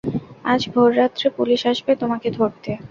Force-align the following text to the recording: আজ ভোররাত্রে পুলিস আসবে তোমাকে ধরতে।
আজ 0.45 0.61
ভোররাত্রে 0.73 1.27
পুলিস 1.37 1.61
আসবে 1.71 1.91
তোমাকে 2.01 2.27
ধরতে। 2.37 2.71